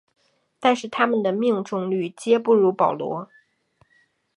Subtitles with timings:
[0.59, 3.29] 但是它们的命中率皆不如保罗。